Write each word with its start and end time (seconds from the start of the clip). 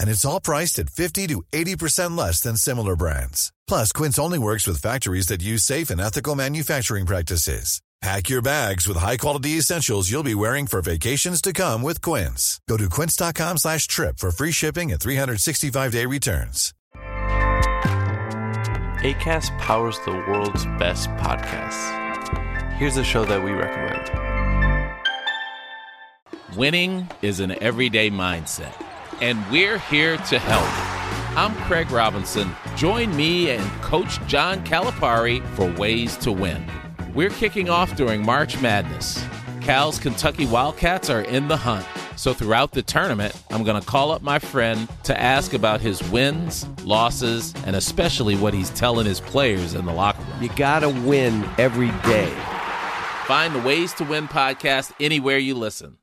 And 0.00 0.08
it's 0.08 0.24
all 0.24 0.40
priced 0.40 0.80
at 0.80 0.90
50 0.90 1.28
to 1.28 1.42
80% 1.52 2.18
less 2.18 2.40
than 2.40 2.56
similar 2.56 2.96
brands. 2.96 3.52
Plus, 3.68 3.92
Quince 3.92 4.18
only 4.18 4.38
works 4.38 4.66
with 4.66 4.82
factories 4.82 5.28
that 5.28 5.42
use 5.42 5.62
safe 5.62 5.90
and 5.90 6.00
ethical 6.00 6.34
manufacturing 6.34 7.06
practices. 7.06 7.80
Pack 8.02 8.30
your 8.30 8.40
bags 8.40 8.88
with 8.88 8.96
high-quality 8.96 9.58
essentials 9.58 10.10
you'll 10.10 10.22
be 10.22 10.34
wearing 10.34 10.66
for 10.66 10.80
vacations 10.80 11.42
to 11.42 11.52
come 11.52 11.82
with 11.82 12.00
Quince. 12.00 12.58
Go 12.66 12.78
to 12.78 12.88
quince.com 12.88 13.58
slash 13.58 13.86
trip 13.86 14.16
for 14.16 14.30
free 14.30 14.52
shipping 14.52 14.90
and 14.90 14.98
365-day 14.98 16.06
returns. 16.06 16.72
ACAST 19.02 19.58
powers 19.58 19.98
the 20.06 20.12
world's 20.12 20.64
best 20.78 21.10
podcasts. 21.10 21.96
Here's 22.76 22.96
a 22.96 23.04
show 23.04 23.26
that 23.26 23.44
we 23.44 23.50
recommend. 23.52 24.10
Winning 26.56 27.06
is 27.20 27.40
an 27.40 27.62
everyday 27.62 28.10
mindset, 28.10 28.74
and 29.20 29.38
we're 29.50 29.78
here 29.78 30.16
to 30.16 30.38
help. 30.38 31.36
I'm 31.36 31.54
Craig 31.66 31.90
Robinson. 31.90 32.50
Join 32.76 33.14
me 33.14 33.50
and 33.50 33.62
Coach 33.82 34.20
John 34.26 34.64
Calipari 34.64 35.46
for 35.54 35.70
Ways 35.78 36.16
to 36.18 36.32
Win. 36.32 36.64
We're 37.14 37.30
kicking 37.30 37.68
off 37.68 37.94
during 37.96 38.24
March 38.24 38.60
Madness. 38.60 39.24
Cal's 39.60 39.98
Kentucky 39.98 40.46
Wildcats 40.46 41.10
are 41.10 41.22
in 41.22 41.48
the 41.48 41.56
hunt. 41.56 41.86
So 42.16 42.34
throughout 42.34 42.72
the 42.72 42.82
tournament, 42.82 43.40
I'm 43.50 43.64
going 43.64 43.80
to 43.80 43.86
call 43.86 44.10
up 44.10 44.22
my 44.22 44.38
friend 44.38 44.88
to 45.04 45.18
ask 45.18 45.54
about 45.54 45.80
his 45.80 46.02
wins, 46.10 46.66
losses, 46.84 47.54
and 47.64 47.76
especially 47.76 48.36
what 48.36 48.52
he's 48.52 48.70
telling 48.70 49.06
his 49.06 49.20
players 49.20 49.74
in 49.74 49.86
the 49.86 49.92
locker 49.92 50.22
room. 50.22 50.42
You 50.42 50.50
got 50.50 50.80
to 50.80 50.88
win 50.88 51.48
every 51.56 51.90
day. 52.10 52.30
Find 53.26 53.54
the 53.54 53.60
Ways 53.60 53.94
to 53.94 54.04
Win 54.04 54.28
podcast 54.28 54.92
anywhere 55.00 55.38
you 55.38 55.54
listen. 55.54 55.99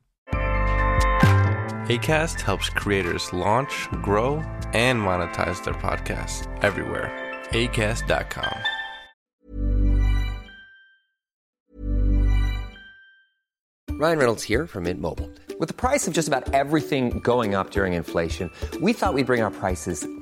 ACAST 1.88 2.42
helps 2.42 2.68
creators 2.68 3.32
launch, 3.32 3.88
grow, 4.02 4.44
and 4.74 5.00
monetize 5.00 5.64
their 5.64 5.72
podcasts 5.72 6.46
everywhere. 6.62 7.10
ACAST.com. 7.48 8.58
Ryan 13.92 14.18
Reynolds 14.18 14.42
here 14.42 14.66
from 14.66 14.84
Mint 14.84 15.00
Mobile. 15.00 15.30
With 15.58 15.68
the 15.68 15.74
price 15.74 16.06
of 16.06 16.12
just 16.12 16.28
about 16.28 16.52
everything 16.52 17.20
going 17.20 17.54
up 17.54 17.70
during 17.70 17.94
inflation, 17.94 18.50
we 18.82 18.92
thought 18.92 19.14
we'd 19.14 19.26
bring 19.26 19.40
our 19.40 19.50
prices 19.50 20.06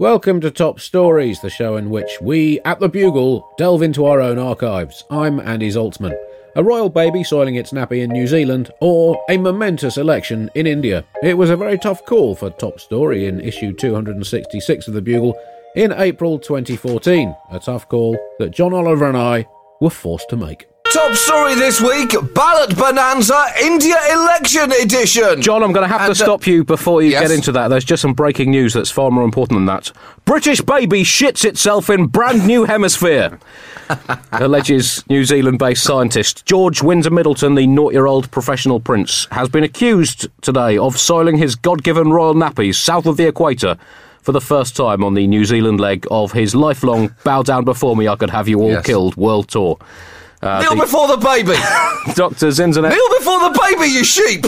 Welcome 0.00 0.40
to 0.42 0.52
Top 0.52 0.78
Stories, 0.78 1.40
the 1.40 1.50
show 1.50 1.76
in 1.76 1.90
which 1.90 2.20
we, 2.20 2.60
at 2.60 2.78
the 2.78 2.88
Bugle, 2.88 3.52
delve 3.58 3.82
into 3.82 4.04
our 4.04 4.20
own 4.20 4.38
archives. 4.38 5.02
I'm 5.10 5.40
Andy 5.40 5.70
Zaltzman. 5.70 6.16
A 6.54 6.62
royal 6.62 6.88
baby 6.88 7.24
soiling 7.24 7.56
its 7.56 7.72
nappy 7.72 8.04
in 8.04 8.10
New 8.10 8.28
Zealand, 8.28 8.70
or 8.80 9.20
a 9.28 9.36
momentous 9.36 9.96
election 9.96 10.52
in 10.54 10.68
India. 10.68 11.04
It 11.24 11.36
was 11.36 11.50
a 11.50 11.56
very 11.56 11.76
tough 11.78 12.06
call 12.06 12.36
for 12.36 12.48
Top 12.48 12.78
Story 12.78 13.26
in 13.26 13.40
issue 13.40 13.72
266 13.72 14.86
of 14.86 14.94
the 14.94 15.02
Bugle 15.02 15.36
in 15.74 15.90
April 15.90 16.38
2014. 16.38 17.34
A 17.50 17.58
tough 17.58 17.88
call 17.88 18.16
that 18.38 18.52
John 18.52 18.72
Oliver 18.72 19.08
and 19.08 19.16
I 19.16 19.48
were 19.80 19.90
forced 19.90 20.28
to 20.28 20.36
make. 20.36 20.68
Top 20.92 21.14
story 21.14 21.54
this 21.54 21.80
week 21.80 22.14
Ballot 22.34 22.76
Bonanza 22.76 23.44
India 23.62 23.96
Election 24.10 24.72
Edition. 24.72 25.40
John, 25.42 25.62
I'm 25.62 25.72
going 25.72 25.86
to 25.86 25.92
have 25.92 26.08
And, 26.08 26.16
to 26.16 26.22
uh, 26.22 26.26
stop 26.26 26.46
you 26.46 26.64
before 26.64 27.02
you 27.02 27.10
yes? 27.10 27.22
get 27.22 27.30
into 27.30 27.52
that. 27.52 27.68
There's 27.68 27.84
just 27.84 28.00
some 28.00 28.14
breaking 28.14 28.50
news 28.50 28.72
that's 28.72 28.90
far 28.90 29.10
more 29.10 29.24
important 29.24 29.58
than 29.58 29.66
that. 29.66 29.92
British 30.24 30.60
baby 30.62 31.02
shits 31.02 31.44
itself 31.44 31.90
in 31.90 32.06
brand 32.06 32.46
new 32.46 32.64
hemisphere. 32.64 33.38
Alleges 34.32 35.04
New 35.08 35.24
Zealand 35.24 35.58
based 35.58 35.82
scientist 35.84 36.44
George 36.46 36.82
Windsor 36.82 37.10
Middleton, 37.10 37.54
the 37.54 37.66
naught 37.66 37.92
year 37.92 38.06
old 38.06 38.30
professional 38.30 38.80
prince, 38.80 39.26
has 39.30 39.48
been 39.48 39.64
accused 39.64 40.28
today 40.40 40.78
of 40.78 40.98
soiling 40.98 41.36
his 41.36 41.54
God 41.54 41.82
given 41.82 42.10
royal 42.10 42.34
nappies 42.34 42.76
south 42.76 43.06
of 43.06 43.16
the 43.16 43.26
equator. 43.28 43.76
For 44.22 44.32
the 44.32 44.40
first 44.42 44.76
time 44.76 45.02
on 45.04 45.14
the 45.14 45.26
New 45.26 45.46
Zealand 45.46 45.80
leg 45.80 46.06
of 46.10 46.32
his 46.32 46.54
lifelong 46.54 47.14
Bow 47.24 47.42
Down 47.42 47.64
Before 47.64 47.96
Me, 47.96 48.08
I 48.08 48.16
Could 48.16 48.28
Have 48.28 48.46
You 48.46 48.60
All 48.60 48.70
Yes. 48.72 48.84
Killed 48.84 49.16
world 49.16 49.48
tour. 49.48 49.78
Uh, 50.42 50.60
Kneel 50.60 50.76
the- 50.76 50.82
before 50.82 51.08
the 51.08 51.16
baby. 51.16 51.52
Dr. 52.14 52.48
Zinzanet 52.48 52.90
Kneel 52.90 53.18
before 53.18 53.40
the 53.40 53.58
baby, 53.68 53.90
you 53.92 54.04
sheep. 54.04 54.42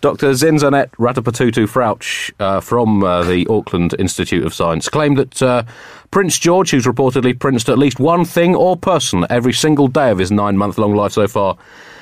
Dr. 0.00 0.30
Zinzanet 0.32 0.90
Ratapatutu 0.98 1.68
Frouch 1.68 2.32
uh, 2.40 2.60
from 2.60 3.02
uh, 3.04 3.22
the 3.22 3.46
Auckland 3.48 3.94
Institute 3.98 4.44
of 4.44 4.52
Science 4.52 4.88
claimed 4.88 5.16
that 5.18 5.40
uh, 5.42 5.62
Prince 6.10 6.38
George, 6.38 6.70
who's 6.72 6.84
reportedly 6.84 7.38
princed 7.38 7.68
at 7.68 7.78
least 7.78 8.00
one 8.00 8.24
thing 8.24 8.54
or 8.56 8.76
person 8.76 9.24
every 9.30 9.52
single 9.52 9.86
day 9.88 10.10
of 10.10 10.18
his 10.18 10.30
nine 10.32 10.56
month 10.56 10.78
long 10.78 10.94
life 10.94 11.12
so 11.12 11.28
far, 11.28 11.56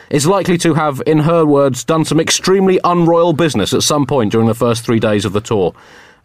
is 0.09 0.27
likely 0.27 0.59
to 0.59 0.75
have, 0.75 1.03
in 1.07 1.19
her 1.21 1.45
words, 1.45 1.85
done 1.85 2.05
some 2.05 2.19
extremely 2.19 2.81
unroyal 2.83 3.33
business 3.33 3.73
at 3.75 3.83
some 3.83 4.07
point 4.07 4.33
during 4.33 4.47
the 4.49 4.55
first 4.55 4.85
three 4.85 4.99
days 4.99 5.25
of 5.25 5.33
the 5.33 5.41
tour. 5.41 5.75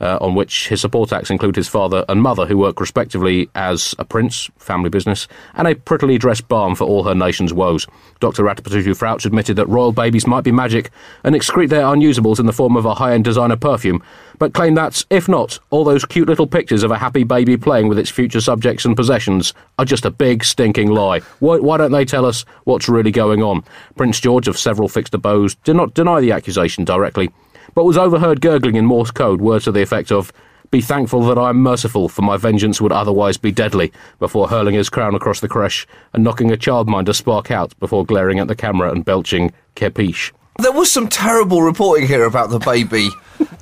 Uh, 0.01 0.17
on 0.19 0.35
which 0.35 0.67
his 0.67 0.81
support 0.81 1.13
acts 1.13 1.29
include 1.29 1.55
his 1.55 1.69
father 1.69 2.03
and 2.09 2.21
mother, 2.21 2.45
who 2.45 2.57
work 2.57 2.81
respectively 2.81 3.49
as 3.55 3.95
a 3.97 4.03
prince, 4.03 4.49
family 4.57 4.89
business, 4.89 5.27
and 5.53 5.67
a 5.67 5.75
prettily 5.75 6.17
dressed 6.17 6.47
balm 6.49 6.75
for 6.75 6.83
all 6.83 7.03
her 7.03 7.15
nation's 7.15 7.53
woes. 7.53 7.87
Dr. 8.19 8.43
Ratapatutu 8.43 8.95
Frouch 8.95 9.25
admitted 9.25 9.55
that 9.55 9.69
royal 9.69 9.93
babies 9.93 10.27
might 10.27 10.43
be 10.43 10.51
magic 10.51 10.91
and 11.23 11.33
excrete 11.33 11.69
their 11.69 11.83
unusables 11.85 12.39
in 12.39 12.45
the 12.45 12.53
form 12.53 12.75
of 12.75 12.85
a 12.85 12.95
high 12.95 13.13
end 13.13 13.23
designer 13.23 13.55
perfume, 13.55 14.03
but 14.37 14.53
claimed 14.53 14.77
that, 14.77 15.03
if 15.09 15.29
not, 15.29 15.59
all 15.69 15.83
those 15.83 16.05
cute 16.05 16.27
little 16.27 16.47
pictures 16.47 16.83
of 16.83 16.91
a 16.91 16.97
happy 16.97 17.23
baby 17.23 17.55
playing 17.55 17.87
with 17.87 17.97
its 17.99 18.09
future 18.09 18.41
subjects 18.41 18.85
and 18.85 18.95
possessions 18.95 19.53
are 19.79 19.85
just 19.85 20.05
a 20.05 20.11
big 20.11 20.43
stinking 20.43 20.89
lie. 20.89 21.19
Why, 21.39 21.59
why 21.59 21.77
don't 21.77 21.91
they 21.91 22.05
tell 22.05 22.25
us 22.25 22.43
what's 22.65 22.89
really 22.89 23.11
going 23.11 23.41
on? 23.41 23.63
Prince 23.95 24.19
George 24.19 24.47
of 24.47 24.57
several 24.57 24.89
fixed 24.89 25.13
abodes 25.13 25.55
did 25.63 25.75
not 25.75 25.93
deny 25.93 26.19
the 26.19 26.31
accusation 26.31 26.83
directly, 26.83 27.31
but 27.75 27.83
was 27.83 27.97
overheard 27.97 28.41
gurgling 28.41 28.75
in 28.75 28.85
Morse 28.85 29.11
code 29.11 29.41
words 29.41 29.65
to 29.65 29.71
the 29.71 29.81
effect 29.81 30.11
of, 30.11 30.33
Be 30.71 30.81
thankful 30.81 31.21
that 31.27 31.37
I 31.37 31.49
am 31.49 31.57
merciful, 31.57 32.09
for 32.09 32.23
my 32.23 32.37
vengeance 32.37 32.81
would 32.81 32.91
otherwise 32.91 33.37
be 33.37 33.51
deadly, 33.51 33.91
before 34.17 34.47
hurling 34.47 34.73
his 34.73 34.89
crown 34.89 35.13
across 35.13 35.41
the 35.41 35.47
creche 35.47 35.85
and 36.13 36.23
knocking 36.23 36.51
a 36.51 36.57
childminder 36.57 37.13
spark 37.13 37.51
out 37.51 37.77
before 37.79 38.05
glaring 38.05 38.39
at 38.39 38.47
the 38.47 38.55
camera 38.55 38.91
and 38.91 39.05
belching 39.05 39.53
kepiche. 39.75 40.31
There 40.57 40.71
was 40.71 40.89
some 40.89 41.09
terrible 41.09 41.61
reporting 41.61 42.07
here 42.07 42.23
about 42.23 42.49
the 42.49 42.59
baby 42.59 43.09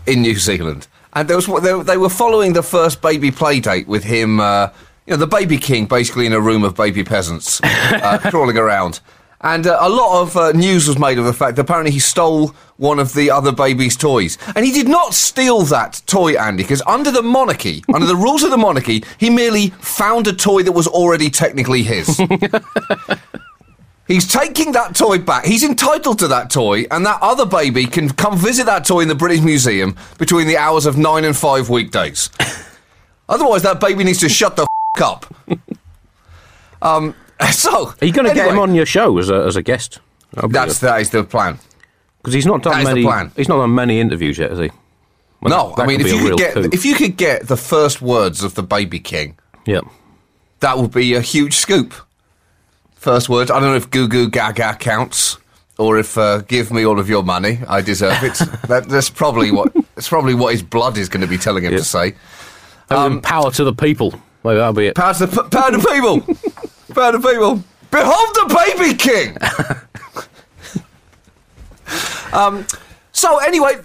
in 0.05 0.21
New 0.21 0.35
Zealand, 0.35 0.87
and 1.13 1.27
there 1.27 1.35
was 1.35 1.47
they, 1.63 1.81
they 1.81 1.97
were 1.97 2.09
following 2.09 2.53
the 2.53 2.61
first 2.61 3.01
baby 3.01 3.31
play 3.31 3.59
date 3.59 3.87
with 3.87 4.03
him. 4.03 4.39
Uh, 4.39 4.69
you 5.07 5.11
know, 5.11 5.17
the 5.17 5.27
baby 5.27 5.57
king 5.57 5.87
basically 5.87 6.27
in 6.27 6.33
a 6.33 6.39
room 6.39 6.63
of 6.63 6.75
baby 6.75 7.03
peasants 7.03 7.59
uh, 7.63 8.19
crawling 8.29 8.57
around. 8.57 8.99
And 9.43 9.67
uh, 9.67 9.77
a 9.81 9.89
lot 9.89 10.21
of 10.21 10.37
uh, 10.37 10.51
news 10.53 10.87
was 10.87 10.97
made 10.97 11.19
of 11.19 11.25
the 11.25 11.33
fact 11.33 11.57
that 11.57 11.63
apparently 11.63 11.91
he 11.91 11.99
stole 11.99 12.55
one 12.77 12.97
of 12.97 13.13
the 13.13 13.29
other 13.29 13.51
baby's 13.51 13.97
toys. 13.97 14.37
And 14.55 14.65
he 14.65 14.71
did 14.71 14.87
not 14.87 15.13
steal 15.13 15.63
that 15.63 16.01
toy, 16.05 16.35
Andy, 16.35 16.63
because 16.63 16.81
under 16.87 17.11
the 17.11 17.21
monarchy, 17.21 17.83
under 17.93 18.07
the 18.07 18.15
rules 18.15 18.43
of 18.43 18.51
the 18.51 18.57
monarchy, 18.57 19.03
he 19.17 19.29
merely 19.29 19.69
found 19.69 20.27
a 20.27 20.33
toy 20.33 20.63
that 20.63 20.71
was 20.71 20.87
already 20.87 21.29
technically 21.29 21.83
his. 21.83 22.21
He's 24.07 24.27
taking 24.27 24.73
that 24.73 24.95
toy 24.95 25.17
back. 25.19 25.45
He's 25.45 25.63
entitled 25.63 26.19
to 26.19 26.27
that 26.27 26.49
toy, 26.49 26.85
and 26.91 27.05
that 27.05 27.19
other 27.21 27.45
baby 27.45 27.85
can 27.85 28.09
come 28.09 28.37
visit 28.37 28.65
that 28.65 28.83
toy 28.83 28.99
in 28.99 29.07
the 29.07 29.15
British 29.15 29.41
Museum 29.41 29.95
between 30.17 30.45
the 30.45 30.57
hours 30.57 30.85
of 30.85 30.97
nine 30.97 31.23
and 31.23 31.35
five 31.35 31.69
weekdays. 31.69 32.29
Otherwise, 33.29 33.63
that 33.63 33.79
baby 33.79 34.03
needs 34.03 34.19
to 34.19 34.27
shut 34.27 34.57
the 34.57 34.67
f- 34.97 35.01
up. 35.01 35.25
Um, 36.81 37.15
so, 37.51 37.93
Are 38.01 38.05
you 38.05 38.13
going 38.13 38.25
to 38.25 38.31
anyway, 38.31 38.45
get 38.45 38.53
him 38.53 38.59
on 38.59 38.75
your 38.75 38.85
show 38.85 39.17
as 39.17 39.29
a, 39.29 39.35
as 39.35 39.55
a 39.55 39.61
guest? 39.61 39.99
That's 40.33 40.79
that 40.79 41.01
is 41.01 41.11
the 41.11 41.23
plan. 41.23 41.59
because 42.17 42.33
he's 42.33 42.45
not 42.45 42.63
that 42.63 42.83
done 42.83 42.95
the 42.95 43.03
many. 43.05 43.31
He's 43.35 43.47
not 43.47 43.57
done 43.57 43.75
many 43.75 43.99
interviews 43.99 44.37
yet, 44.37 44.49
has 44.49 44.59
he? 44.59 44.71
Well, 45.41 45.69
no, 45.69 45.75
that 45.75 45.83
I 45.83 45.85
mean, 45.87 46.01
if 46.01 46.07
you 46.07 46.19
could 46.19 46.37
get 46.37 46.53
coup. 46.53 46.69
if 46.71 46.85
you 46.85 46.95
could 46.95 47.17
get 47.17 47.47
the 47.47 47.57
first 47.57 48.01
words 48.01 48.43
of 48.43 48.55
the 48.55 48.63
Baby 48.63 48.99
King, 48.99 49.37
yeah. 49.65 49.81
that 50.61 50.77
would 50.77 50.91
be 50.91 51.13
a 51.13 51.21
huge 51.21 51.55
scoop. 51.55 51.93
First 52.95 53.27
words. 53.27 53.51
I 53.51 53.59
don't 53.59 53.69
know 53.69 53.75
if 53.75 53.89
Goo 53.89 54.07
Goo 54.07 54.29
Gaga 54.29 54.77
counts, 54.79 55.37
or 55.77 55.99
if 55.99 56.17
uh, 56.17 56.39
"Give 56.39 56.71
me 56.71 56.85
all 56.85 56.97
of 56.97 57.09
your 57.09 57.23
money, 57.23 57.59
I 57.67 57.81
deserve 57.81 58.23
it." 58.23 58.35
that, 58.67 58.85
that's 58.87 59.09
probably 59.09 59.51
what. 59.51 59.73
That's 59.95 60.07
probably 60.07 60.33
what 60.33 60.53
his 60.53 60.63
blood 60.63 60.97
is 60.97 61.09
going 61.09 61.21
to 61.21 61.27
be 61.27 61.37
telling 61.37 61.65
him 61.65 61.71
to 61.71 61.83
say. 61.83 62.15
Um, 62.89 63.21
power 63.21 63.51
to 63.51 63.63
the 63.63 63.73
people. 63.73 64.19
Well, 64.43 64.55
that'll 64.55 64.73
be 64.73 64.87
it. 64.87 64.95
Power 64.95 65.13
to 65.13 65.25
the 65.25 65.43
power 65.43 65.71
to 65.71 65.77
the 65.77 65.87
people. 65.87 66.52
to 66.93 67.17
the 67.17 67.19
people. 67.19 67.63
Behold 67.91 68.35
the 68.35 68.73
Baby 68.77 68.97
King. 68.97 69.37
um. 72.33 72.65
So 73.15 73.37
anyway, 73.37 73.75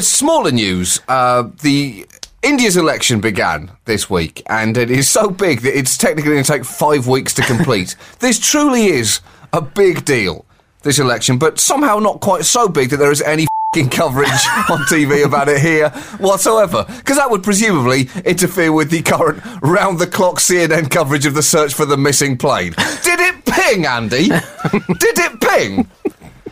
smaller 0.00 0.52
news, 0.52 1.00
uh, 1.08 1.50
the 1.62 2.06
India's 2.42 2.76
election 2.76 3.20
began 3.20 3.72
this 3.86 4.08
week, 4.08 4.42
and 4.48 4.76
it 4.76 4.90
is 4.90 5.10
so 5.10 5.28
big 5.28 5.62
that 5.62 5.76
it's 5.76 5.96
technically 5.96 6.30
going 6.32 6.44
to 6.44 6.52
take 6.52 6.64
five 6.64 7.08
weeks 7.08 7.34
to 7.34 7.42
complete. 7.42 7.96
this 8.20 8.38
truly 8.38 8.86
is 8.86 9.20
a 9.52 9.60
big 9.60 10.04
deal, 10.04 10.46
this 10.82 11.00
election, 11.00 11.38
but 11.38 11.58
somehow 11.58 11.98
not 11.98 12.20
quite 12.20 12.44
so 12.44 12.68
big 12.68 12.90
that 12.90 12.98
there 12.98 13.10
is 13.10 13.20
any 13.22 13.48
coverage 13.72 14.28
on 14.70 14.80
TV 14.88 15.24
about 15.24 15.48
it 15.48 15.60
here 15.60 15.90
whatsoever, 16.18 16.84
because 16.88 17.16
that 17.16 17.30
would 17.30 17.42
presumably 17.42 18.08
interfere 18.24 18.72
with 18.72 18.90
the 18.90 19.02
current 19.02 19.42
round-the-clock 19.62 20.36
CNN 20.36 20.90
coverage 20.90 21.26
of 21.26 21.34
the 21.34 21.42
search 21.42 21.74
for 21.74 21.84
the 21.84 21.96
missing 21.96 22.36
plane. 22.36 22.72
Did 23.04 23.20
it 23.20 23.44
ping, 23.44 23.84
Andy? 23.84 24.28
Did 24.28 25.18
it 25.18 25.40
ping? 25.40 25.86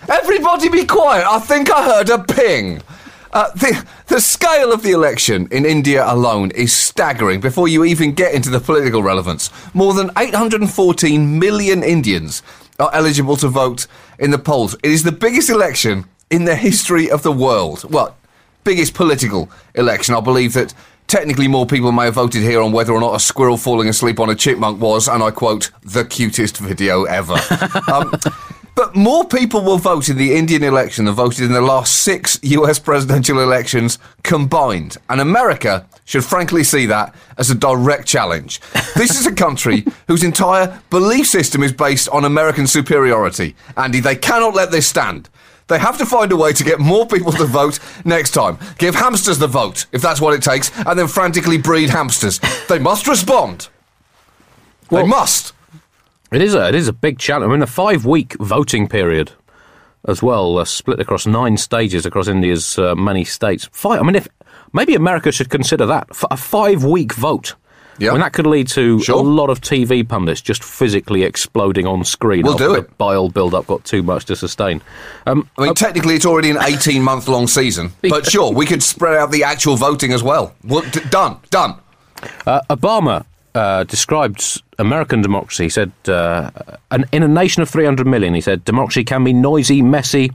Everybody 0.09 0.69
be 0.69 0.85
quiet. 0.85 1.27
I 1.27 1.41
think 1.41 1.71
I 1.71 1.85
heard 1.85 2.11
a 2.11 2.23
ping. 2.23 2.83
Uh, 3.33 3.51
the, 3.53 3.87
the 4.07 4.21
scale 4.21 4.73
of 4.73 4.83
the 4.83 4.93
election 4.93 5.49
in 5.51 5.65
India 5.65 6.05
alone 6.07 6.51
is 6.53 6.73
staggering 6.73 7.41
before 7.41 7.67
you 7.67 7.85
even 7.85 8.13
get 8.13 8.35
into 8.35 8.51
the 8.51 8.61
political 8.61 9.03
relevance. 9.03 9.51
More 9.75 9.95
than 9.95 10.11
814 10.17 11.39
million 11.39 11.83
Indians 11.83 12.43
are 12.79 12.91
eligible 12.93 13.37
to 13.37 13.49
vote 13.49 13.87
in 14.19 14.31
the 14.31 14.39
polls. 14.39 14.75
It 14.83 14.91
is 14.91 15.03
the 15.03 15.13
biggest 15.13 15.51
election 15.51 16.05
in 16.31 16.45
the 16.45 16.57
history 16.57 17.11
of 17.11 17.23
the 17.23 17.33
world. 17.33 17.85
Well, 17.91 18.17
biggest 18.65 18.95
political 18.95 19.51
election. 19.75 20.15
I 20.15 20.21
believe 20.21 20.53
that 20.55 20.75
technically 21.07 21.49
more 21.49 21.67
people 21.67 21.93
may 21.93 22.07
have 22.07 22.15
voted 22.15 22.43
here 22.43 22.61
on 22.61 22.73
whether 22.73 22.93
or 22.93 23.01
not 23.01 23.15
a 23.15 23.21
squirrel 23.21 23.57
falling 23.57 23.89
asleep 23.89 24.19
on 24.19 24.29
a 24.29 24.35
chipmunk 24.35 24.81
was, 24.81 25.09
and 25.09 25.23
I 25.23 25.31
quote, 25.31 25.71
the 25.83 26.05
cutest 26.05 26.59
video 26.59 27.05
ever. 27.05 27.37
um, 27.93 28.13
but 28.75 28.95
more 28.95 29.25
people 29.25 29.63
will 29.63 29.79
vote 29.79 30.11
in 30.11 30.19
the 30.19 30.35
Indian 30.35 30.63
election 30.63 31.07
than 31.07 31.15
voted 31.15 31.45
in 31.45 31.53
the 31.53 31.63
last 31.63 32.03
six 32.03 32.39
US 32.43 32.79
presidential 32.79 33.41
elections 33.41 33.99
combined. 34.23 34.99
And 35.09 35.21
America 35.21 35.87
should 36.05 36.25
frankly 36.25 36.63
see 36.63 36.85
that 36.87 37.15
as 37.39 37.51
a 37.51 37.55
direct 37.55 38.07
challenge. 38.07 38.61
This 38.95 39.19
is 39.19 39.27
a 39.27 39.35
country 39.35 39.87
whose 40.09 40.23
entire 40.23 40.79
belief 40.91 41.27
system 41.27 41.63
is 41.63 41.73
based 41.73 42.09
on 42.11 42.25
American 42.25 42.67
superiority. 42.67 43.57
Andy, 43.79 44.01
they 44.01 44.15
cannot 44.15 44.55
let 44.55 44.71
this 44.71 44.87
stand. 44.87 45.31
They 45.69 45.79
have 45.79 45.99
to 45.99 46.07
find 46.07 46.31
a 46.31 46.37
way 46.37 46.53
to 46.53 46.65
get 46.65 46.79
more 46.79 47.07
people 47.07 47.33
to 47.33 47.45
vote 47.45 47.81
next 48.05 48.31
time. 48.31 48.59
Give 48.79 48.95
hamsters 48.95 49.39
the 49.39 49.49
vote, 49.49 49.87
if 49.93 50.01
that's 50.01 50.21
what 50.21 50.33
it 50.35 50.43
takes, 50.43 50.71
and 50.79 50.99
then 50.99 51.09
frantically 51.09 51.59
breed 51.59 51.91
hamsters. 51.91 52.39
They 52.69 52.79
must 52.79 53.09
respond. 53.09 53.69
they 54.91 55.05
must. 55.05 55.53
It 56.33 56.43
is 56.43 56.55
a 56.55 56.69
it 56.69 56.75
is 56.75 56.89
a 56.89 56.93
big 56.93 57.19
challenge. 57.19 57.51
I 57.51 57.53
mean, 57.53 57.63
a 57.63 57.67
five 57.67 58.05
week 58.05 58.35
voting 58.39 58.89
period 58.89 59.33
as 60.07 60.23
well, 60.23 60.59
uh, 60.59 60.65
split 60.65 61.01
across 61.01 61.27
nine 61.27 61.57
stages 61.57 62.07
across 62.07 62.29
India's 62.29 62.79
uh, 62.79 62.95
many 62.95 63.25
states. 63.25 63.69
Five. 63.73 64.01
I 64.01 64.03
mean, 64.05 64.15
if 64.15 64.29
maybe 64.73 64.95
America 64.95 65.33
should 65.33 65.51
consider 65.51 65.87
that 65.87 66.15
for 66.15 66.29
a 66.31 66.37
five 66.37 66.85
week 66.85 67.13
vote. 67.13 67.55
Yeah. 67.99 68.11
I 68.11 68.13
mean, 68.13 68.21
that 68.21 68.33
could 68.33 68.47
lead 68.47 68.69
to 68.69 69.01
Sure. 69.01 69.19
a 69.19 69.23
lot 69.23 69.49
of 69.51 69.61
TV 69.61 70.07
pundits 70.07 70.41
just 70.41 70.63
physically 70.63 71.23
exploding 71.23 71.87
on 71.87 72.05
screen. 72.05 72.43
We'll 72.43 72.57
do 72.57 72.69
the 72.69 72.81
it. 72.81 72.99
Bile 72.99 73.29
build 73.29 73.55
up 73.55 73.67
got 73.67 73.85
too 73.85 74.03
much 74.03 74.25
to 74.27 74.37
sustain. 74.37 74.83
Um, 75.27 75.49
I 75.59 75.63
mean, 75.65 75.75
technically, 75.75 76.15
it's 76.15 76.27
already 76.27 76.51
an 76.51 76.59
18 76.61 77.03
month 77.03 77.29
long 77.29 77.47
season. 77.47 77.93
But 78.03 78.27
sure, 78.31 78.53
we 78.53 78.67
could 78.67 78.83
spread 78.83 79.17
out 79.17 79.31
the 79.31 79.45
actual 79.45 79.77
voting 79.77 80.13
as 80.13 80.23
well. 80.23 80.55
well 80.65 80.83
d- 80.91 81.01
done. 81.11 81.39
Done. 81.51 81.75
Uh, 82.47 82.61
Obama 82.71 83.25
uh, 83.55 83.85
described 83.85 84.63
American 84.79 85.23
democracy. 85.23 85.65
He 85.65 85.69
said, 85.71 85.93
uh, 86.09 86.51
an, 86.91 87.05
in 87.13 87.23
a 87.23 87.29
nation 87.29 87.63
of 87.63 87.69
300 87.71 88.07
million, 88.07 88.35
he 88.35 88.41
said, 88.41 88.65
democracy 88.65 89.05
can 89.05 89.25
be 89.25 89.33
noisy, 89.33 89.81
messy, 89.83 90.33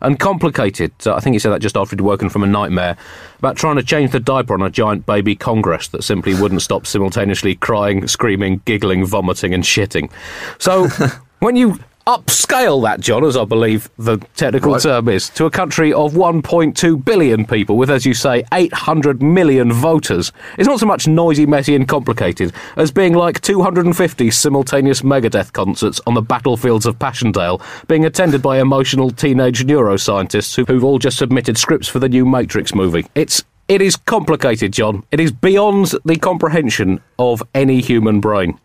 and 0.00 0.18
complicated. 0.18 0.92
So 0.98 1.14
I 1.14 1.20
think 1.20 1.34
he 1.34 1.38
said 1.38 1.50
that 1.50 1.60
just 1.60 1.76
after 1.76 1.96
he'd 1.96 2.00
woken 2.00 2.28
from 2.28 2.42
a 2.42 2.46
nightmare 2.46 2.96
about 3.38 3.56
trying 3.56 3.76
to 3.76 3.82
change 3.82 4.12
the 4.12 4.20
diaper 4.20 4.54
on 4.54 4.62
a 4.62 4.70
giant 4.70 5.06
baby 5.06 5.34
Congress 5.34 5.88
that 5.88 6.02
simply 6.02 6.34
wouldn't 6.34 6.62
stop 6.62 6.86
simultaneously 6.86 7.54
crying, 7.54 8.06
screaming, 8.08 8.60
giggling, 8.64 9.04
vomiting, 9.04 9.54
and 9.54 9.64
shitting. 9.64 10.10
So 10.58 10.88
when 11.40 11.56
you 11.56 11.78
upscale 12.08 12.82
that, 12.84 13.00
John, 13.00 13.22
as 13.22 13.36
I 13.36 13.44
believe 13.44 13.90
the 13.98 14.16
technical 14.34 14.72
Right. 14.72 14.80
term 14.80 15.10
is, 15.10 15.28
to 15.30 15.44
a 15.44 15.50
country 15.50 15.92
of 15.92 16.14
1.2 16.14 16.96
billion 17.04 17.44
people 17.44 17.76
with, 17.76 17.90
as 17.90 18.06
you 18.06 18.14
say, 18.14 18.44
800 18.54 19.22
million 19.22 19.70
voters, 19.70 20.32
it's 20.56 20.66
not 20.66 20.80
so 20.80 20.86
much 20.86 21.06
noisy, 21.06 21.44
messy, 21.44 21.74
and 21.74 21.86
complicated 21.86 22.54
as 22.76 22.90
being 22.90 23.12
like 23.12 23.42
250 23.42 24.30
simultaneous 24.30 25.02
Megadeth 25.02 25.52
concerts 25.52 26.00
on 26.06 26.14
the 26.14 26.22
battlefields 26.22 26.86
of 26.86 26.98
Passchendaele, 26.98 27.60
being 27.88 28.06
attended 28.06 28.40
by 28.40 28.58
emotional 28.58 29.10
teenage 29.10 29.66
neuroscientists 29.66 30.56
who, 30.56 30.64
who've 30.64 30.84
all 30.84 30.98
just 30.98 31.18
submitted 31.18 31.58
scripts 31.58 31.88
for 31.88 31.98
the 31.98 32.08
new 32.08 32.24
Matrix 32.24 32.74
movie. 32.74 33.04
It's 33.14 33.44
it 33.68 33.82
is 33.82 33.96
complicated, 33.96 34.72
John. 34.72 35.04
It 35.12 35.20
is 35.20 35.30
beyond 35.30 35.92
the 36.06 36.16
comprehension 36.16 37.02
of 37.18 37.42
any 37.54 37.82
human 37.82 38.18
brain. 38.18 38.58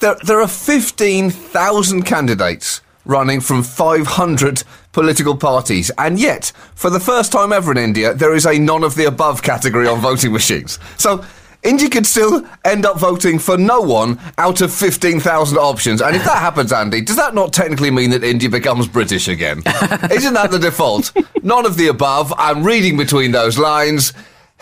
There, 0.00 0.16
there 0.24 0.40
are 0.40 0.48
15,000 0.48 2.02
candidates 2.02 2.80
running 3.04 3.40
from 3.40 3.62
500 3.62 4.64
political 4.92 5.36
parties, 5.36 5.90
and 5.98 6.18
yet, 6.18 6.52
for 6.74 6.90
the 6.90 7.00
first 7.00 7.32
time 7.32 7.52
ever 7.52 7.72
in 7.72 7.78
India, 7.78 8.14
there 8.14 8.34
is 8.34 8.46
a 8.46 8.58
none 8.58 8.82
of 8.82 8.94
the 8.96 9.04
above 9.04 9.42
category 9.42 9.86
on 9.86 10.00
voting 10.00 10.32
machines. 10.32 10.78
So, 10.96 11.24
India 11.62 11.88
could 11.88 12.06
still 12.06 12.46
end 12.64 12.84
up 12.84 12.98
voting 12.98 13.38
for 13.38 13.56
no 13.56 13.80
one 13.80 14.20
out 14.36 14.60
of 14.60 14.72
15,000 14.72 15.56
options. 15.56 16.02
And 16.02 16.14
if 16.14 16.22
that 16.24 16.36
happens, 16.36 16.72
Andy, 16.72 17.00
does 17.00 17.16
that 17.16 17.34
not 17.34 17.54
technically 17.54 17.90
mean 17.90 18.10
that 18.10 18.22
India 18.22 18.50
becomes 18.50 18.86
British 18.86 19.28
again? 19.28 19.58
Isn't 20.10 20.34
that 20.34 20.50
the 20.50 20.58
default? 20.58 21.10
None 21.42 21.64
of 21.64 21.78
the 21.78 21.88
above. 21.88 22.34
I'm 22.36 22.62
reading 22.62 22.98
between 22.98 23.32
those 23.32 23.58
lines. 23.58 24.12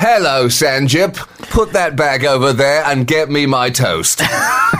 Hello, 0.04 0.46
Sanjip. 0.46 1.14
Put 1.50 1.74
that 1.74 1.94
bag 1.94 2.24
over 2.24 2.52
there 2.52 2.82
and 2.86 3.06
get 3.06 3.30
me 3.30 3.46
my 3.46 3.70
toast. 3.70 4.20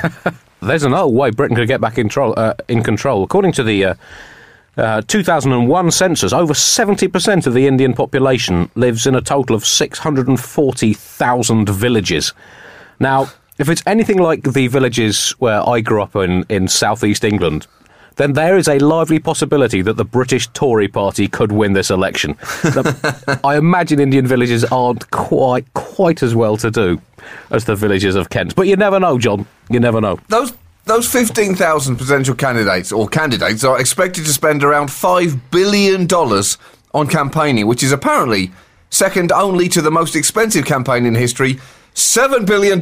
There's 0.61 0.83
another 0.83 1.07
way 1.07 1.31
Britain 1.31 1.55
could 1.55 1.69
get 1.69 1.81
back 1.81 1.97
in, 1.97 2.09
tro- 2.09 2.33
uh, 2.33 2.55
in 2.67 2.83
control. 2.83 3.23
According 3.23 3.53
to 3.53 3.63
the 3.63 3.85
uh, 3.85 3.95
uh, 4.77 5.03
2001 5.03 5.93
census, 5.93 6.33
over 6.33 6.55
70% 6.55 7.47
of 7.47 7.55
the 7.55 7.69
Indian 7.69 7.95
population 7.95 8.69
lives 8.75 9.07
in 9.07 9.15
a 9.15 9.21
total 9.21 9.55
of 9.55 9.65
640,000 9.65 11.69
villages. 11.69 12.33
Now, 12.99 13.31
if 13.59 13.69
it's 13.69 13.85
anything 13.87 14.19
like 14.19 14.43
the 14.43 14.67
villages 14.67 15.37
where 15.39 15.61
I 15.69 15.83
grew 15.83 16.03
up 16.03 16.17
in, 16.17 16.45
in 16.49 16.67
southeast 16.67 17.23
England, 17.23 17.69
then 18.17 18.35
there 18.35 18.57
is 18.57 18.69
a 18.69 18.79
lively 18.79 19.19
possibility 19.19 19.83
that 19.83 19.97
the 19.97 20.05
British 20.05 20.49
Tory 20.49 20.89
party 20.89 21.29
could 21.29 21.53
win 21.53 21.73
this 21.73 21.91
election. 21.91 22.33
The- 22.63 23.41
I 23.45 23.57
imagine 23.57 24.01
Indian 24.01 24.27
villages 24.27 24.65
aren't 24.65 25.11
quite 25.11 25.73
quite 25.75 26.23
as 26.23 26.35
well 26.35 26.57
to 26.59 26.71
do 26.71 27.01
as 27.51 27.65
the 27.65 27.77
villages 27.77 28.15
of 28.15 28.31
Kent. 28.31 28.55
But 28.55 28.67
you 28.67 28.77
never 28.77 28.99
know, 28.99 29.19
John. 29.19 29.47
You 29.71 29.81
never 29.81 30.01
know. 30.01 30.19
Those 30.29 30.53
those 30.85 31.11
15,000 31.11 31.97
potential 31.97 32.35
candidates 32.35 32.91
or 32.91 33.09
candidates 33.09 33.63
are 33.63 33.79
expected 33.81 34.25
to 34.25 34.33
spend 34.33 34.65
around 34.65 34.89
$5 34.89 35.41
billion 35.53 36.09
on 36.93 37.07
campaigning, 37.07 37.69
which 37.69 37.85
is 37.85 37.93
apparently 37.93 38.51
second 38.91 39.31
only 39.31 39.69
to 39.69 39.81
the 39.81 39.93
most 39.93 40.17
expensive 40.17 40.65
campaign 40.65 41.07
in 41.07 41.15
history. 41.15 41.61
$7 41.95 42.47
billion 42.47 42.81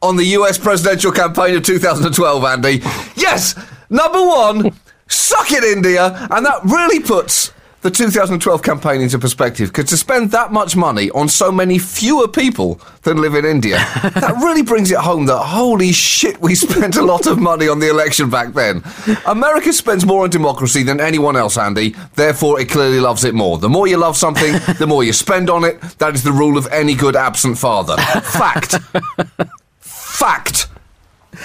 on 0.00 0.16
the 0.16 0.24
US 0.38 0.56
presidential 0.56 1.12
campaign 1.12 1.54
of 1.56 1.64
2012, 1.64 2.44
Andy. 2.44 2.80
Yes, 3.16 3.54
number 3.90 4.20
one, 4.20 4.72
suck 5.08 5.52
it, 5.52 5.64
India. 5.64 6.28
And 6.30 6.44
that 6.46 6.60
really 6.64 7.00
puts 7.00 7.52
the 7.80 7.90
2012 7.90 8.60
campaign 8.62 9.00
into 9.00 9.18
perspective 9.20 9.68
because 9.68 9.88
to 9.90 9.96
spend 9.96 10.32
that 10.32 10.50
much 10.50 10.74
money 10.74 11.10
on 11.10 11.28
so 11.28 11.52
many 11.52 11.78
fewer 11.78 12.26
people 12.26 12.80
than 13.02 13.18
live 13.18 13.34
in 13.34 13.44
India, 13.44 13.76
that 14.02 14.34
really 14.42 14.62
brings 14.62 14.90
it 14.90 14.98
home 14.98 15.26
that 15.26 15.38
holy 15.38 15.92
shit, 15.92 16.40
we 16.40 16.54
spent 16.54 16.96
a 16.96 17.02
lot 17.02 17.26
of 17.26 17.38
money 17.38 17.68
on 17.68 17.78
the 17.78 17.88
election 17.88 18.28
back 18.28 18.52
then. 18.52 18.82
America 19.26 19.72
spends 19.72 20.04
more 20.04 20.24
on 20.24 20.30
democracy 20.30 20.82
than 20.82 21.00
anyone 21.00 21.36
else, 21.36 21.56
Andy. 21.56 21.94
Therefore, 22.16 22.60
it 22.60 22.68
clearly 22.68 23.00
loves 23.00 23.24
it 23.24 23.34
more. 23.34 23.58
The 23.58 23.68
more 23.68 23.86
you 23.86 23.96
love 23.96 24.16
something, 24.16 24.54
the 24.78 24.86
more 24.86 25.04
you 25.04 25.12
spend 25.12 25.48
on 25.48 25.64
it. 25.64 25.80
That 25.98 26.14
is 26.14 26.24
the 26.24 26.32
rule 26.32 26.58
of 26.58 26.66
any 26.72 26.94
good 26.94 27.14
absent 27.14 27.58
father. 27.58 27.96
Fact. 27.96 28.76
Fact. 29.80 30.68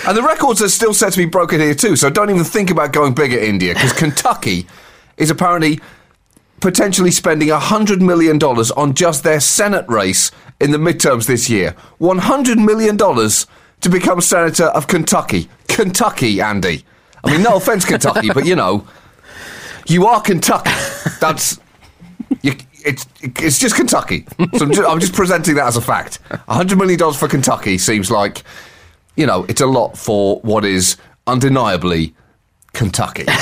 And 0.07 0.17
the 0.17 0.23
records 0.23 0.61
are 0.61 0.69
still 0.69 0.93
set 0.93 1.13
to 1.13 1.19
be 1.19 1.25
broken 1.25 1.59
here 1.59 1.75
too, 1.75 1.95
so 1.95 2.09
don't 2.09 2.29
even 2.29 2.43
think 2.43 2.69
about 2.69 2.91
going 2.93 3.13
big 3.13 3.33
at 3.33 3.41
India 3.41 3.73
because 3.73 3.93
Kentucky 3.93 4.67
is 5.17 5.29
apparently 5.29 5.79
potentially 6.59 7.11
spending 7.11 7.49
$100 7.49 7.99
million 7.99 8.41
on 8.41 8.93
just 8.93 9.23
their 9.23 9.39
Senate 9.39 9.85
race 9.89 10.31
in 10.59 10.71
the 10.71 10.77
midterms 10.77 11.27
this 11.27 11.49
year. 11.49 11.75
$100 11.99 12.63
million 12.63 12.97
to 12.97 13.89
become 13.89 14.21
Senator 14.21 14.65
of 14.67 14.87
Kentucky. 14.87 15.49
Kentucky, 15.67 16.39
Andy. 16.39 16.85
I 17.23 17.31
mean, 17.31 17.43
no 17.43 17.55
offense, 17.57 17.83
Kentucky, 17.83 18.29
but 18.33 18.45
you 18.45 18.55
know, 18.55 18.87
you 19.87 20.07
are 20.07 20.21
Kentucky. 20.21 20.71
That's. 21.19 21.59
You, 22.41 22.53
it's, 22.85 23.05
it's 23.21 23.59
just 23.59 23.75
Kentucky. 23.75 24.25
So 24.57 24.65
I'm 24.65 24.71
just, 24.71 24.89
I'm 24.89 24.99
just 24.99 25.13
presenting 25.13 25.55
that 25.55 25.67
as 25.67 25.77
a 25.77 25.81
fact. 25.81 26.19
$100 26.29 26.77
million 26.77 27.13
for 27.13 27.27
Kentucky 27.27 27.77
seems 27.77 28.09
like, 28.09 28.43
you 29.15 29.25
know, 29.25 29.45
it's 29.49 29.61
a 29.61 29.67
lot 29.67 29.97
for 29.97 30.39
what 30.41 30.65
is 30.65 30.97
undeniably 31.27 32.13
Kentucky. 32.73 33.25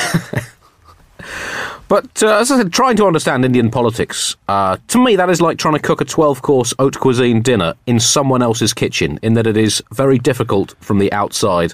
But 1.92 2.24
uh, 2.24 2.38
as 2.38 2.50
I 2.50 2.60
said, 2.60 2.72
trying 2.72 2.96
to 2.96 3.06
understand 3.06 3.44
Indian 3.44 3.70
politics, 3.70 4.38
uh, 4.48 4.78
to 4.88 4.98
me, 4.98 5.18
that 5.18 5.30
is 5.30 5.42
like 5.42 5.58
trying 5.58 5.74
to 5.74 5.80
cook 5.82 6.00
a 6.00 6.06
12 6.06 6.42
course 6.42 6.74
haute 6.80 6.98
cuisine 6.98 7.42
dinner 7.42 7.74
in 7.86 8.00
someone 8.00 8.42
else's 8.42 8.74
kitchen, 8.74 9.20
in 9.22 9.34
that 9.34 9.46
it 9.46 9.58
is 9.58 9.84
very 9.92 10.18
difficult 10.18 10.74
from 10.80 11.00
the 11.00 11.12
outside 11.12 11.74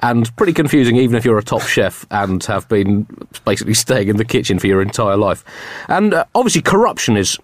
and 0.00 0.36
pretty 0.36 0.52
confusing, 0.52 0.96
even 0.96 1.14
if 1.14 1.24
you're 1.24 1.38
a 1.38 1.44
top 1.44 1.62
chef 1.62 2.04
and 2.10 2.42
have 2.42 2.68
been 2.68 3.06
basically 3.44 3.74
staying 3.74 4.08
in 4.08 4.16
the 4.16 4.24
kitchen 4.24 4.58
for 4.58 4.66
your 4.66 4.82
entire 4.82 5.16
life. 5.16 5.44
And 5.86 6.12
uh, 6.12 6.24
obviously, 6.34 6.62
corruption 6.62 7.16
is. 7.16 7.38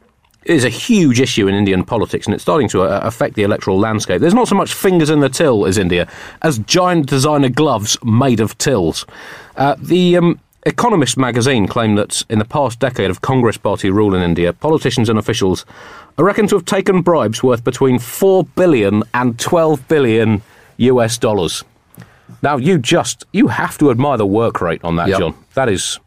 Is 0.48 0.64
a 0.64 0.70
huge 0.70 1.20
issue 1.20 1.46
in 1.46 1.54
Indian 1.54 1.84
politics, 1.84 2.26
and 2.26 2.34
it's 2.34 2.42
starting 2.42 2.68
to 2.68 2.82
uh, 2.82 3.00
affect 3.02 3.34
the 3.34 3.42
electoral 3.42 3.78
landscape. 3.78 4.20
There's 4.20 4.32
not 4.32 4.48
so 4.48 4.54
much 4.54 4.72
fingers 4.72 5.10
in 5.10 5.20
the 5.20 5.28
till 5.28 5.66
as 5.66 5.76
India, 5.76 6.08
as 6.40 6.58
giant 6.60 7.06
designer 7.06 7.50
gloves 7.50 7.98
made 8.02 8.40
of 8.40 8.56
tills. 8.56 9.04
Uh, 9.56 9.76
the 9.78 10.16
um, 10.16 10.40
Economist 10.64 11.16
magazine 11.16 11.66
claimed 11.66 11.96
that 11.98 12.24
in 12.28 12.38
the 12.38 12.44
past 12.44 12.80
decade 12.80 13.10
of 13.10 13.20
Congress 13.20 13.56
party 13.56 13.90
rule 13.90 14.14
in 14.14 14.22
India, 14.22 14.52
politicians 14.52 15.08
and 15.08 15.18
officials 15.18 15.64
are 16.18 16.24
reckoned 16.24 16.48
to 16.48 16.56
have 16.56 16.64
taken 16.64 17.00
bribes 17.00 17.42
worth 17.42 17.62
between 17.62 17.98
4 17.98 18.44
billion 18.44 19.02
and 19.14 19.38
12 19.38 19.86
billion 19.86 20.42
US 20.78 21.16
dollars. 21.16 21.62
Now, 22.42 22.56
you 22.56 22.78
just, 22.78 23.24
you 23.32 23.48
have 23.48 23.78
to 23.78 23.90
admire 23.90 24.16
the 24.16 24.26
work 24.26 24.60
rate 24.60 24.82
on 24.82 24.96
that, 24.96 25.08
Yep. 25.08 25.18
John. 25.18 25.34
That 25.54 25.68
is. 25.68 25.98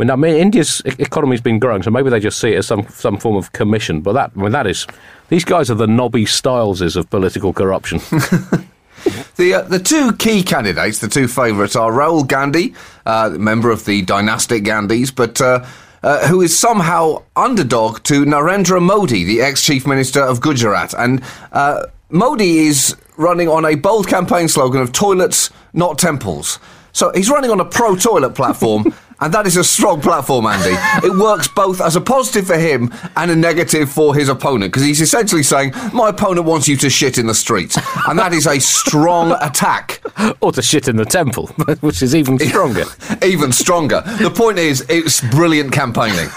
I 0.00 0.04
mean, 0.04 0.10
I 0.10 0.16
mean, 0.16 0.34
India's 0.36 0.80
economy's 0.84 1.40
been 1.42 1.58
growing, 1.58 1.82
so 1.82 1.90
maybe 1.90 2.08
they 2.08 2.20
just 2.20 2.40
see 2.40 2.52
it 2.54 2.58
as 2.58 2.66
some 2.66 2.86
some 2.88 3.18
form 3.18 3.36
of 3.36 3.52
commission. 3.52 4.00
But 4.00 4.14
that, 4.14 4.32
I 4.34 4.40
mean, 4.40 4.52
that 4.52 4.66
is, 4.66 4.86
these 5.28 5.44
guys 5.44 5.70
are 5.70 5.74
the 5.74 5.86
Nobby 5.86 6.24
Stileses 6.24 6.96
of 6.96 7.10
political 7.10 7.52
corruption. 7.52 8.00
The 9.36 9.54
uh, 9.54 9.62
the 9.62 9.78
two 9.78 10.12
key 10.16 10.42
candidates, 10.42 10.98
the 10.98 11.08
two 11.08 11.26
favourites, 11.26 11.74
are 11.74 11.90
Rahul 11.90 12.26
Gandhi, 12.26 12.74
uh, 13.06 13.30
member 13.30 13.70
of 13.70 13.86
the 13.86 14.02
dynastic 14.02 14.64
Gandhis, 14.64 15.14
but 15.14 15.40
uh, 15.40 15.64
uh, 16.02 16.26
who 16.28 16.42
is 16.42 16.58
somehow 16.58 17.22
underdog 17.36 18.02
to 18.04 18.24
Narendra 18.26 18.82
Modi, 18.82 19.24
the 19.24 19.40
ex 19.40 19.64
chief 19.64 19.86
minister 19.86 20.20
of 20.20 20.42
Gujarat, 20.42 20.92
and 20.98 21.22
uh, 21.52 21.86
Modi 22.10 22.66
is 22.66 22.94
running 23.16 23.48
on 23.48 23.64
a 23.64 23.76
bold 23.76 24.08
campaign 24.08 24.48
slogan 24.48 24.82
of 24.82 24.92
toilets, 24.92 25.48
not 25.72 25.98
temples. 25.98 26.58
So 26.92 27.10
he's 27.14 27.30
running 27.30 27.50
on 27.50 27.60
a 27.60 27.64
pro 27.64 27.96
toilet 27.96 28.34
platform. 28.34 28.92
And 29.20 29.32
that 29.34 29.46
is 29.46 29.56
a 29.56 29.64
strong 29.64 30.00
platform, 30.00 30.46
Andy. 30.46 30.76
It 31.06 31.16
works 31.16 31.48
both 31.48 31.80
as 31.80 31.96
a 31.96 32.00
positive 32.00 32.46
for 32.46 32.56
him 32.58 32.92
and 33.16 33.30
a 33.30 33.36
negative 33.36 33.90
for 33.90 34.14
his 34.14 34.28
opponent, 34.28 34.72
because 34.72 34.82
he's 34.84 35.00
essentially 35.00 35.42
saying, 35.42 35.72
My 35.92 36.08
opponent 36.10 36.46
wants 36.46 36.68
you 36.68 36.76
to 36.78 36.90
shit 36.90 37.18
in 37.18 37.26
the 37.26 37.34
streets. 37.34 37.78
And 38.08 38.18
that 38.18 38.32
is 38.32 38.46
a 38.46 38.58
strong 38.58 39.32
attack. 39.40 40.00
or 40.40 40.52
to 40.52 40.62
shit 40.62 40.88
in 40.88 40.96
the 40.96 41.04
temple, 41.04 41.46
which 41.80 42.02
is 42.02 42.14
even 42.14 42.38
stronger. 42.38 42.84
Even 43.22 43.52
stronger. 43.52 44.02
The 44.20 44.30
point 44.30 44.58
is, 44.58 44.84
it's 44.88 45.20
brilliant 45.30 45.72
campaigning. 45.72 46.28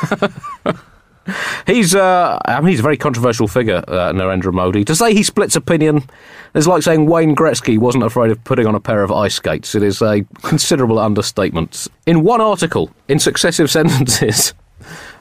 He's, 1.65 1.95
uh, 1.95 2.39
I 2.45 2.59
mean, 2.59 2.69
he's 2.69 2.79
a 2.79 2.83
very 2.83 2.97
controversial 2.97 3.47
figure, 3.47 3.83
uh, 3.87 4.11
Narendra 4.11 4.53
Modi. 4.53 4.83
To 4.85 4.95
say 4.95 5.13
he 5.13 5.23
splits 5.23 5.55
opinion 5.55 6.03
is 6.53 6.67
like 6.67 6.83
saying 6.83 7.05
Wayne 7.05 7.35
Gretzky 7.35 7.77
wasn't 7.77 8.03
afraid 8.03 8.31
of 8.31 8.43
putting 8.43 8.67
on 8.67 8.75
a 8.75 8.79
pair 8.79 9.03
of 9.03 9.11
ice 9.11 9.35
skates. 9.35 9.75
It 9.75 9.83
is 9.83 10.01
a 10.01 10.25
considerable 10.41 10.99
understatement. 10.99 11.87
In 12.05 12.23
one 12.23 12.41
article, 12.41 12.91
in 13.07 13.19
successive 13.19 13.71
sentences, 13.77 14.53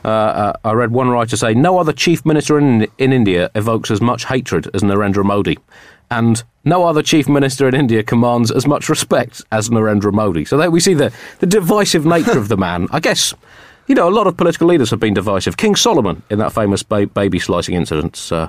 uh, 0.05 0.09
uh, 0.09 0.53
I 0.65 0.73
read 0.73 0.91
one 0.91 1.09
writer 1.09 1.37
say, 1.37 1.55
No 1.55 1.79
other 1.79 1.93
chief 1.93 2.25
minister 2.27 2.59
in, 2.59 2.89
in 2.99 3.13
India 3.13 3.51
evokes 3.55 3.91
as 3.91 4.01
much 4.01 4.25
hatred 4.27 4.69
as 4.75 4.83
Narendra 4.83 5.25
Modi. 5.25 5.59
And 6.11 6.43
no 6.65 6.85
other 6.85 7.03
chief 7.03 7.29
minister 7.29 7.67
in 7.69 7.75
India 7.75 8.03
commands 8.03 8.51
as 8.51 8.67
much 8.67 8.89
respect 8.89 9.43
as 9.51 9.71
Narendra 9.71 10.13
Modi. 10.13 10.45
So 10.45 10.57
there 10.57 10.71
we 10.71 10.81
see 10.81 10.95
the, 10.95 11.13
the 11.39 11.47
divisive 11.47 12.05
nature 12.05 12.39
of 12.39 12.49
the 12.49 12.57
man. 12.57 12.89
I 12.91 13.01
guess, 13.01 13.33
you 13.87 13.95
know, 13.95 14.09
a 14.09 14.11
lot 14.11 14.27
of 14.27 14.37
political 14.37 14.67
leaders 14.67 14.91
have 14.91 15.01
been 15.01 15.15
divisive. 15.15 15.57
King 15.57 15.77
Solomon, 15.77 16.23
in 16.31 16.39
that 16.39 16.53
famous 16.53 16.83
ba- 16.83 17.07
baby 17.07 17.39
slicing 17.39 17.75
incident, 17.75 18.31
uh, 18.33 18.49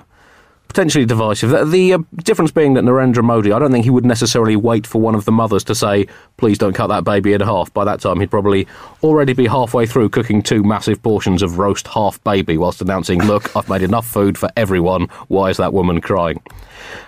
potentially 0.67 1.05
divisive. 1.05 1.51
The, 1.51 1.65
the 1.65 1.93
uh, 1.93 1.99
difference 2.23 2.51
being 2.51 2.73
that 2.73 2.83
Narendra 2.83 3.23
Modi, 3.23 3.51
I 3.51 3.59
don't 3.59 3.71
think 3.71 3.83
he 3.83 3.91
would 3.91 4.05
necessarily 4.05 4.55
wait 4.55 4.87
for 4.87 4.99
one 4.99 5.13
of 5.15 5.25
the 5.25 5.31
mothers 5.31 5.63
to 5.65 5.75
say, 5.75 6.07
please 6.37 6.57
don't 6.57 6.73
cut 6.73 6.87
that 6.87 7.03
baby 7.03 7.33
in 7.33 7.41
half. 7.41 7.71
By 7.73 7.85
that 7.85 8.01
time, 8.01 8.19
he'd 8.19 8.31
probably 8.31 8.67
already 9.03 9.33
be 9.33 9.45
halfway 9.45 9.85
through 9.85 10.09
cooking 10.09 10.41
two 10.41 10.63
massive 10.63 11.01
portions 11.03 11.43
of 11.43 11.59
roast 11.59 11.87
half 11.87 12.23
baby 12.23 12.57
whilst 12.57 12.81
announcing, 12.81 13.23
look, 13.23 13.55
I've 13.55 13.69
made 13.69 13.83
enough 13.83 14.07
food 14.07 14.37
for 14.37 14.49
everyone. 14.57 15.09
Why 15.27 15.49
is 15.49 15.57
that 15.57 15.73
woman 15.73 16.01
crying? 16.01 16.41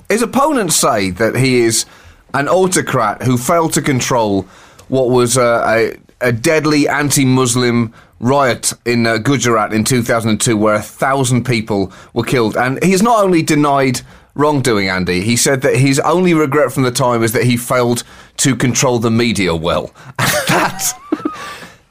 His 0.10 0.22
opponents 0.22 0.76
say 0.76 1.10
that 1.12 1.36
he 1.36 1.62
is 1.62 1.86
an 2.36 2.48
autocrat 2.48 3.24
who 3.24 3.38
failed 3.38 3.74
to 3.74 3.82
control 3.82 4.44
what 4.90 5.10
was 5.10 5.38
uh, 5.38 5.64
a, 6.22 6.28
a 6.28 6.32
deadly 6.32 6.88
anti 6.88 7.26
Muslim 7.26 7.94
riot 8.20 8.74
in 8.86 9.06
uh, 9.06 9.18
Gujarat 9.18 9.74
in 9.74 9.84
2002 9.84 10.58
where 10.58 10.76
a 10.76 10.82
thousand 10.82 11.46
people 11.46 11.92
were 12.14 12.24
killed. 12.24 12.58
And 12.58 12.84
he's 12.84 13.02
not 13.02 13.24
only 13.24 13.42
denied 13.42 14.02
wrongdoing, 14.36 14.90
Andy, 14.90 15.22
he 15.22 15.36
said 15.36 15.62
that 15.62 15.76
his 15.76 16.00
only 16.00 16.34
regret 16.34 16.72
from 16.72 16.84
the 16.84 16.92
time 16.92 17.24
is 17.24 17.34
that 17.34 17.44
he 17.44 17.58
failed 17.58 18.04
to 18.38 18.56
control 18.56 19.00
the 19.00 19.12
media 19.12 19.56
well. 19.56 19.94
that. 20.18 20.94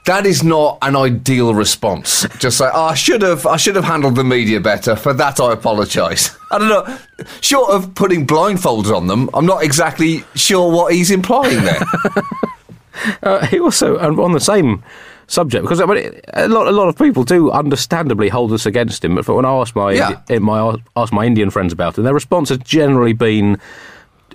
That 0.06 0.26
is 0.26 0.44
not 0.44 0.76
an 0.82 0.96
ideal 0.96 1.54
response. 1.54 2.26
Just 2.38 2.58
say, 2.58 2.68
oh, 2.70 2.86
I 2.88 2.94
should 2.94 3.22
have, 3.22 3.46
I 3.46 3.56
should 3.56 3.74
have 3.74 3.86
handled 3.86 4.16
the 4.16 4.24
media 4.24 4.60
better. 4.60 4.96
For 4.96 5.14
that, 5.14 5.40
I 5.40 5.54
apologise. 5.54 6.36
I 6.50 6.58
don't 6.58 6.68
know. 6.68 6.98
Short 7.40 7.70
of 7.70 7.94
putting 7.94 8.26
blindfolds 8.26 8.94
on 8.94 9.06
them, 9.06 9.30
I'm 9.32 9.46
not 9.46 9.62
exactly 9.62 10.22
sure 10.34 10.70
what 10.70 10.92
he's 10.92 11.10
implying 11.10 11.64
there. 11.64 11.82
Uh, 13.24 13.44
he 13.46 13.58
also, 13.58 13.98
on 13.98 14.32
the 14.32 14.40
same 14.40 14.82
subject, 15.26 15.62
because 15.64 15.80
I 15.80 15.86
mean, 15.86 16.20
a 16.34 16.48
lot, 16.48 16.66
a 16.66 16.72
lot 16.72 16.88
of 16.88 16.96
people 16.98 17.24
do 17.24 17.50
understandably 17.50 18.28
hold 18.28 18.50
this 18.50 18.66
against 18.66 19.04
him. 19.04 19.14
But 19.16 19.28
when 19.28 19.44
I 19.44 19.50
ask 19.52 19.74
my, 19.76 19.92
Yeah. 19.92 20.20
Indi- 20.28 20.38
my 20.44 20.76
ask 20.96 21.12
my 21.12 21.24
Indian 21.24 21.50
friends 21.50 21.72
about 21.72 21.98
it, 21.98 22.02
their 22.02 22.14
response 22.14 22.48
has 22.50 22.58
generally 22.58 23.12
been 23.12 23.58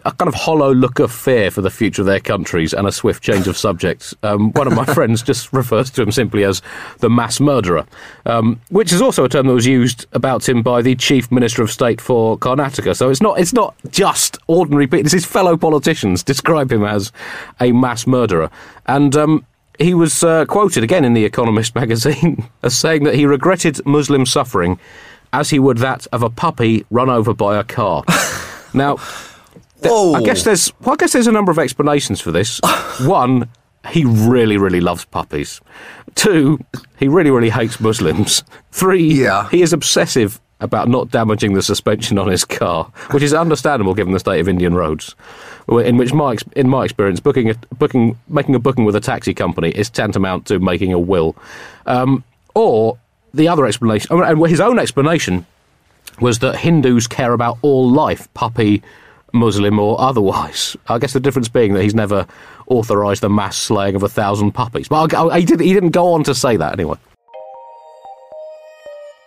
a 0.06 0.12
kind 0.14 0.30
of 0.30 0.34
hollow 0.34 0.74
look 0.74 1.00
of 1.00 1.12
fear 1.12 1.52
for 1.52 1.60
the 1.62 1.70
future 1.70 2.02
of 2.02 2.06
their 2.06 2.22
countries 2.22 2.74
and 2.74 2.88
a 2.88 2.92
swift 2.92 3.22
change 3.22 3.48
of 3.48 3.58
subject. 3.58 4.14
Um, 4.24 4.54
one 4.54 4.66
of 4.66 4.74
my 4.74 4.86
friends 4.94 5.22
just 5.22 5.52
refers 5.52 5.90
to 5.92 6.02
him 6.02 6.12
simply 6.14 6.46
as 6.46 6.62
the 7.00 7.10
mass 7.10 7.42
murderer, 7.42 7.86
um, 8.26 8.62
which 8.70 8.94
is 8.94 9.02
also 9.02 9.26
a 9.26 9.30
term 9.30 9.48
that 9.48 9.54
was 9.54 9.66
used 9.68 10.06
about 10.14 10.48
him 10.48 10.62
by 10.64 10.82
the 10.82 10.96
chief 10.96 11.30
minister 11.32 11.64
of 11.64 11.70
state 11.70 12.00
for 12.00 12.38
Karnataka. 12.38 12.96
So 12.96 13.10
it's 13.10 13.22
not 13.22 13.40
it's 13.40 13.52
not 13.52 13.76
just 13.92 14.38
ordinary 14.48 14.88
people; 14.88 15.00
it's 15.02 15.12
his 15.12 15.26
fellow 15.26 15.58
politicians 15.58 16.24
describe 16.24 16.72
him 16.72 16.86
as 16.86 17.12
a 17.60 17.72
mass 17.74 18.08
murderer, 18.08 18.50
and. 18.88 19.16
Um, 19.16 19.46
he 19.80 19.94
was 19.94 20.24
uh, 20.24 20.46
quoted 20.46 20.84
again 20.84 21.06
in 21.06 21.14
The 21.14 21.26
Economist 21.26 21.74
magazine 21.76 22.48
as 22.64 22.78
saying 22.78 23.04
that 23.06 23.16
he 23.16 23.26
regretted 23.26 23.84
Muslim 23.86 24.26
suffering 24.26 24.80
as 25.34 25.50
he 25.50 25.60
would 25.60 25.78
that 25.78 26.06
of 26.12 26.22
a 26.24 26.30
puppy 26.30 26.86
run 26.90 27.10
over 27.10 27.34
by 27.34 27.58
a 27.58 27.64
car. 27.64 28.04
now, 28.74 28.98
th- 29.82 29.92
I 30.16 30.22
guess 30.24 30.44
there's 30.44 30.72
well, 30.82 30.94
I 30.94 30.96
guess 30.98 31.14
there's 31.14 31.28
a 31.28 31.32
number 31.32 31.52
of 31.52 31.60
explanations 31.60 32.20
for 32.22 32.32
this. 32.32 32.60
One, 33.02 33.50
he 33.90 34.06
really, 34.06 34.58
really 34.58 34.82
loves 34.82 35.06
puppies. 35.06 35.62
Two, 36.16 36.60
he 36.98 37.08
really, 37.08 37.32
really 37.32 37.50
hates 37.50 37.80
Muslims. 37.80 38.44
Three, 38.72 39.04
Yeah. 39.04 39.48
he 39.50 39.62
is 39.62 39.72
obsessive 39.72 40.42
about 40.62 40.90
not 40.90 41.10
damaging 41.10 41.54
the 41.54 41.62
suspension 41.62 42.18
on 42.18 42.28
his 42.28 42.44
car, 42.44 42.92
which 43.12 43.24
is 43.24 43.34
understandable 43.34 43.94
given 43.94 44.14
the 44.14 44.20
state 44.20 44.40
of 44.40 44.48
Indian 44.48 44.74
roads. 44.74 45.16
In 45.70 45.98
which 45.98 46.14
my 46.14 46.36
in 46.56 46.68
my 46.68 46.86
experience, 46.86 47.20
booking 47.20 47.50
a 47.52 47.56
booking 47.78 48.18
making 48.28 48.56
a 48.56 48.60
booking 48.60 48.86
with 48.86 48.96
a 48.96 49.00
taxi 49.00 49.34
company 49.34 49.70
is 49.70 49.90
tantamount 49.90 50.48
to 50.48 50.60
making 50.60 50.94
a 50.94 51.00
will. 51.00 51.36
Um, 51.86 52.24
or 52.56 52.98
the 53.34 53.48
other 53.48 53.66
explanation, 53.66 54.22
and 54.22 54.48
his 54.48 54.60
own 54.60 54.80
explanation 54.80 55.46
was 56.20 56.40
that 56.40 56.56
Hindus 56.56 57.08
care 57.08 57.34
about 57.34 57.58
all 57.62 57.90
life, 57.90 58.32
puppy, 58.34 58.82
Muslim, 59.32 59.80
or 59.80 60.00
otherwise. 60.02 60.76
I 60.88 60.98
guess 60.98 61.14
the 61.14 61.20
difference 61.20 61.48
being 61.48 61.74
that 61.74 61.84
he's 61.84 61.96
never 61.96 62.26
authorised 62.68 63.22
the 63.22 63.30
mass 63.30 63.58
slaying 63.58 63.96
of 63.96 64.04
a 64.04 64.10
thousand 64.10 64.52
puppies. 64.54 64.88
But 64.88 65.14
I, 65.14 65.26
I, 65.26 65.40
he, 65.40 65.46
did, 65.46 65.60
he 65.60 65.74
didn't 65.74 65.92
go 65.92 66.14
on 66.14 66.24
to 66.26 66.36
say 66.36 66.58
that 66.58 66.74
anyway. 66.74 66.98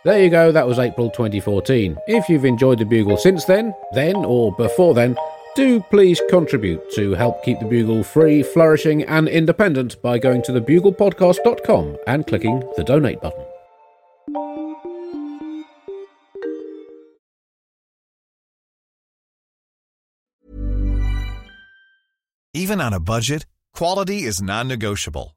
There 0.05 0.21
you 0.21 0.31
go, 0.31 0.51
that 0.51 0.67
was 0.67 0.81
April 0.81 1.11
2014. 1.11 1.97
If 2.09 2.29
you've 2.29 2.45
enjoyed 2.45 2.81
the 2.81 2.85
Bugle 2.85 3.17
since 3.17 3.45
then, 3.45 3.73
then 3.93 4.17
or 4.17 4.53
before 4.57 4.95
then, 4.95 5.17
do 5.55 5.81
please 5.91 6.21
contribute 6.29 6.91
to 6.95 7.13
help 7.13 7.45
keep 7.45 7.61
the 7.61 7.67
Bugle 7.67 8.03
free, 8.03 8.43
flourishing, 8.43 9.05
and 9.05 9.29
independent 9.29 10.03
by 10.03 10.19
going 10.19 10.43
to 10.43 10.53
thebuglepodcast.com 10.53 11.99
and 12.09 12.27
clicking 12.27 12.65
the 12.77 12.83
donate 12.83 13.21
button. 13.21 13.45
Even 22.55 22.81
on 22.81 22.93
a 22.93 23.01
budget, 23.01 23.47
quality 23.73 24.25
is 24.25 24.43
non-negotiable. 24.43 25.37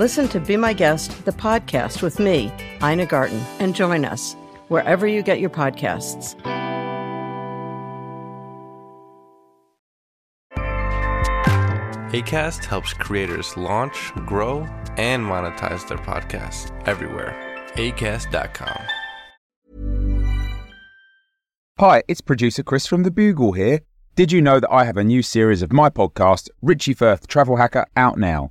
Listen 0.00 0.28
to 0.28 0.40
Be 0.40 0.56
My 0.56 0.72
Guest, 0.72 1.26
the 1.26 1.30
podcast 1.30 2.00
with 2.00 2.18
me, 2.18 2.50
Ina 2.82 3.04
Garten, 3.04 3.38
and 3.58 3.74
join 3.74 4.06
us 4.06 4.34
wherever 4.68 5.06
you 5.06 5.22
get 5.22 5.40
your 5.40 5.50
podcasts. 5.50 6.40
ACAST 12.14 12.64
helps 12.64 12.94
creators 12.94 13.54
launch, 13.58 14.10
grow, 14.24 14.60
and 14.96 15.22
monetize 15.22 15.86
their 15.86 15.98
podcasts 15.98 16.72
everywhere. 16.88 17.36
ACAST.com. 17.74 18.82
Hi, 21.78 22.02
it's 22.08 22.22
producer 22.22 22.62
Chris 22.62 22.86
from 22.86 23.02
The 23.02 23.10
Bugle 23.10 23.52
here. 23.52 23.80
Did 24.16 24.32
you 24.32 24.40
know 24.40 24.60
that 24.60 24.72
I 24.72 24.86
have 24.86 24.96
a 24.96 25.04
new 25.04 25.20
series 25.20 25.60
of 25.60 25.74
my 25.74 25.90
podcast, 25.90 26.48
Richie 26.62 26.94
Firth 26.94 27.26
Travel 27.26 27.56
Hacker, 27.56 27.84
out 27.96 28.16
now? 28.16 28.50